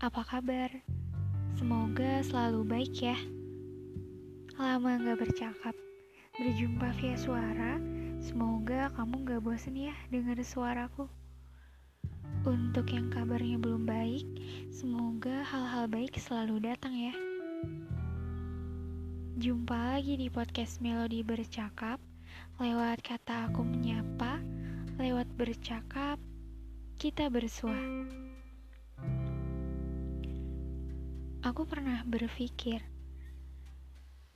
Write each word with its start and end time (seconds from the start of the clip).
apa 0.00 0.24
kabar? 0.24 0.72
Semoga 1.60 2.24
selalu 2.24 2.64
baik 2.64 3.04
ya. 3.04 3.20
Lama 4.56 4.96
gak 4.96 5.20
bercakap, 5.20 5.76
berjumpa 6.40 6.88
via 6.96 7.20
suara. 7.20 7.76
Semoga 8.16 8.88
kamu 8.96 9.28
gak 9.28 9.44
bosen 9.44 9.76
ya 9.76 9.92
dengar 10.08 10.40
suaraku. 10.40 11.04
Untuk 12.48 12.88
yang 12.88 13.12
kabarnya 13.12 13.60
belum 13.60 13.84
baik, 13.84 14.24
semoga 14.72 15.44
hal-hal 15.44 15.84
baik 15.84 16.16
selalu 16.16 16.64
datang 16.64 16.96
ya. 16.96 17.12
Jumpa 19.36 20.00
lagi 20.00 20.16
di 20.16 20.32
podcast 20.32 20.80
Melodi 20.80 21.20
Bercakap, 21.20 22.00
lewat 22.56 23.04
kata 23.04 23.52
aku 23.52 23.68
menyapa, 23.68 24.40
lewat 24.96 25.28
bercakap, 25.36 26.16
kita 26.96 27.28
bersua. 27.28 27.76
Aku 31.40 31.64
pernah 31.64 32.04
berpikir, 32.04 32.84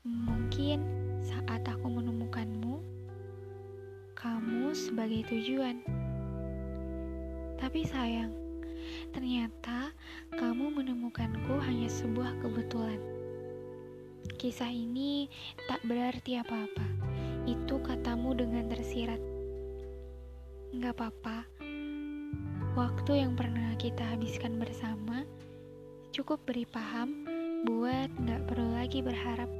mungkin 0.08 0.80
saat 1.20 1.60
aku 1.68 1.92
menemukanmu, 1.92 2.80
kamu 4.16 4.72
sebagai 4.72 5.28
tujuan. 5.28 5.84
Tapi 7.60 7.84
sayang, 7.84 8.32
ternyata 9.12 9.92
kamu 10.32 10.80
menemukanku 10.80 11.60
hanya 11.60 11.92
sebuah 11.92 12.40
kebetulan. 12.40 12.96
Kisah 14.40 14.72
ini 14.72 15.28
tak 15.68 15.84
berarti 15.84 16.40
apa-apa. 16.40 16.88
Itu 17.44 17.84
katamu 17.84 18.32
dengan 18.32 18.64
tersirat. 18.72 19.20
Gak 20.80 20.96
apa-apa. 20.96 21.44
Waktu 22.72 23.28
yang 23.28 23.36
pernah 23.36 23.76
kita 23.76 24.08
habiskan 24.08 24.56
bersama 24.56 25.28
cukup 26.14 26.46
beri 26.46 26.62
paham 26.62 27.26
buat 27.66 28.06
nggak 28.22 28.46
perlu 28.46 28.70
lagi 28.78 29.02
berharap. 29.02 29.50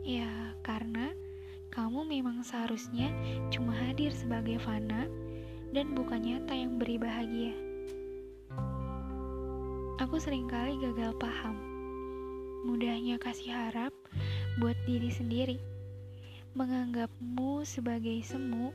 Ya, 0.00 0.56
karena 0.64 1.12
kamu 1.68 2.08
memang 2.08 2.40
seharusnya 2.40 3.12
cuma 3.52 3.76
hadir 3.76 4.16
sebagai 4.16 4.56
fana 4.56 5.04
dan 5.76 5.92
bukan 5.92 6.24
nyata 6.24 6.56
yang 6.56 6.80
beri 6.80 6.96
bahagia. 6.96 7.52
Aku 10.00 10.16
sering 10.16 10.48
kali 10.48 10.80
gagal 10.80 11.12
paham. 11.20 11.60
Mudahnya 12.64 13.20
kasih 13.20 13.52
harap 13.52 13.92
buat 14.56 14.78
diri 14.88 15.12
sendiri. 15.12 15.60
Menganggapmu 16.56 17.60
sebagai 17.68 18.24
semu 18.24 18.72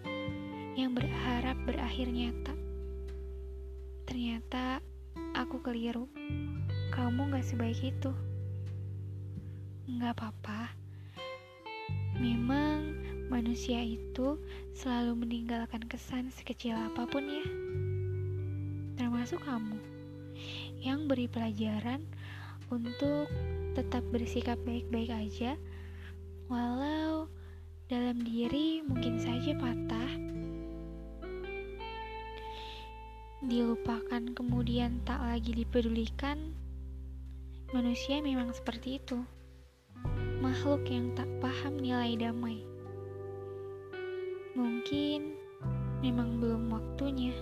yang 0.78 0.94
berharap 0.94 1.58
berakhir 1.66 2.06
nyata. 2.06 2.54
Ternyata 4.06 4.91
aku 5.52 5.68
keliru. 5.68 6.08
Kamu 6.96 7.28
gak 7.28 7.44
sebaik 7.44 7.84
itu. 7.84 8.16
Gak 10.00 10.16
apa-apa. 10.16 10.72
Memang 12.16 12.96
manusia 13.28 13.84
itu 13.84 14.40
selalu 14.72 15.28
meninggalkan 15.28 15.84
kesan 15.92 16.32
sekecil 16.32 16.80
apa 16.80 17.04
pun 17.04 17.28
ya. 17.28 17.44
Termasuk 18.96 19.44
kamu 19.44 19.76
yang 20.80 21.12
beri 21.12 21.28
pelajaran 21.28 22.00
untuk 22.72 23.28
tetap 23.76 24.08
bersikap 24.08 24.56
baik-baik 24.64 25.12
aja 25.12 25.60
walau 26.48 27.28
dalam 27.92 28.24
diri 28.24 28.88
mungkin 28.88 29.20
saja 29.20 29.52
patah 29.60 30.16
dilupakan 33.42 34.38
kemudian 34.38 35.02
tak 35.02 35.17
lagi 35.17 35.58
dipedulikan, 35.58 36.54
manusia 37.73 38.21
memang 38.21 38.54
seperti 38.54 39.02
itu. 39.02 39.17
Makhluk 40.45 40.86
yang 40.86 41.17
tak 41.17 41.26
paham 41.42 41.82
nilai 41.82 42.14
damai. 42.21 42.61
Mungkin 44.54 45.33
memang 46.05 46.38
belum 46.38 46.70
waktunya. 46.70 47.33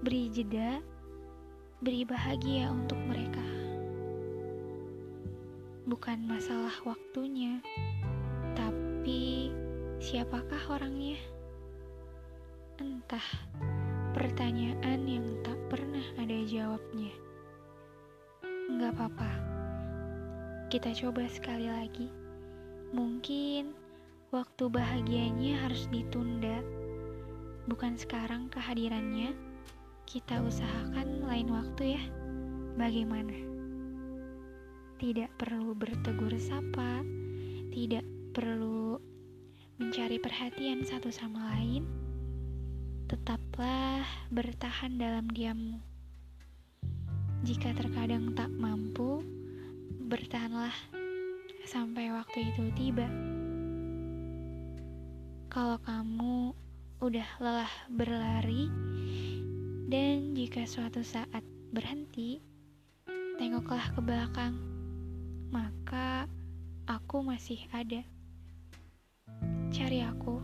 Beri 0.00 0.32
jeda, 0.32 0.80
beri 1.84 2.08
bahagia 2.08 2.72
untuk 2.72 2.96
mereka. 3.04 3.44
Bukan 5.84 6.24
masalah 6.24 6.72
waktunya, 6.88 7.60
tapi 8.56 9.52
siapakah 10.00 10.80
orangnya? 10.80 11.20
Entah 12.80 13.28
Pertanyaan 14.14 15.10
yang 15.10 15.26
tak 15.42 15.58
pernah 15.66 16.06
ada 16.22 16.38
jawabnya. 16.46 17.10
Enggak 18.70 18.94
apa-apa. 18.94 19.30
Kita 20.70 20.94
coba 20.94 21.26
sekali 21.26 21.66
lagi. 21.66 22.06
Mungkin 22.94 23.74
waktu 24.30 24.70
bahagianya 24.70 25.66
harus 25.66 25.90
ditunda. 25.90 26.62
Bukan 27.66 27.98
sekarang 27.98 28.46
kehadirannya. 28.54 29.34
Kita 30.06 30.46
usahakan 30.46 31.26
lain 31.26 31.50
waktu 31.50 31.98
ya. 31.98 32.02
Bagaimana? 32.78 33.34
Tidak 35.02 35.42
perlu 35.42 35.74
bertegur 35.74 36.30
sapa, 36.38 37.02
tidak 37.74 38.06
perlu 38.30 38.94
mencari 39.82 40.22
perhatian 40.22 40.86
satu 40.86 41.10
sama 41.10 41.58
lain 41.58 42.03
tetaplah 43.04 44.00
bertahan 44.32 44.96
dalam 44.96 45.28
diammu. 45.28 45.76
Jika 47.44 47.76
terkadang 47.76 48.32
tak 48.32 48.48
mampu, 48.48 49.20
bertahanlah 50.08 50.72
sampai 51.68 52.08
waktu 52.08 52.48
itu 52.48 52.72
tiba. 52.72 53.04
Kalau 55.52 55.76
kamu 55.84 56.56
udah 57.04 57.28
lelah 57.44 57.74
berlari, 57.92 58.72
dan 59.92 60.32
jika 60.32 60.64
suatu 60.64 61.04
saat 61.04 61.44
berhenti, 61.76 62.40
tengoklah 63.36 63.92
ke 63.92 64.00
belakang, 64.00 64.56
maka 65.52 66.24
aku 66.88 67.20
masih 67.20 67.60
ada. 67.76 68.00
Cari 69.68 70.00
aku 70.00 70.40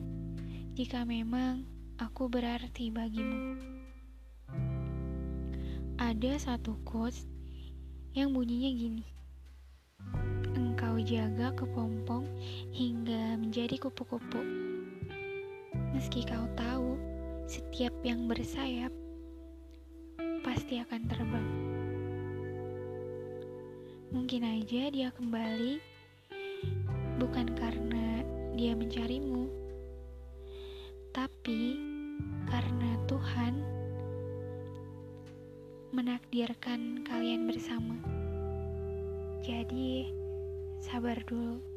jika 0.76 1.08
memang 1.08 1.79
aku 2.00 2.32
berarti 2.32 2.88
bagimu. 2.88 3.60
Ada 6.00 6.40
satu 6.40 6.80
quotes 6.80 7.28
yang 8.16 8.32
bunyinya 8.32 8.72
gini. 8.72 9.04
Engkau 10.56 10.96
jaga 11.04 11.52
kepompong 11.52 12.24
hingga 12.72 13.36
menjadi 13.36 13.76
kupu-kupu. 13.76 14.40
Meski 15.92 16.24
kau 16.24 16.48
tahu 16.56 16.96
setiap 17.44 17.92
yang 18.00 18.24
bersayap 18.24 18.96
pasti 20.40 20.80
akan 20.80 21.04
terbang. 21.04 21.48
Mungkin 24.08 24.40
aja 24.40 24.88
dia 24.88 25.12
kembali 25.12 25.76
bukan 27.20 27.52
karena 27.60 28.24
dia 28.56 28.72
mencarimu, 28.72 29.52
tapi 31.12 31.89
karena 32.50 32.98
Tuhan 33.06 33.54
menakdirkan 35.90 37.02
kalian 37.06 37.46
bersama. 37.50 37.98
Jadi, 39.40 40.10
sabar 40.78 41.18
dulu. 41.26 41.69